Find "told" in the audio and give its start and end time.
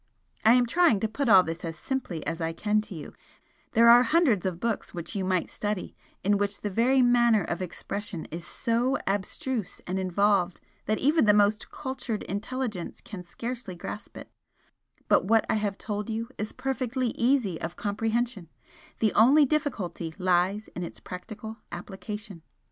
15.77-16.09